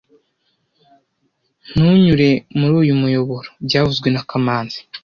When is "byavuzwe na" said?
3.65-4.21